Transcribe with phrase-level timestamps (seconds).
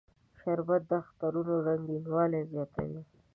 [0.39, 3.01] شربت د اخترونو رنگینوالی زیاتوي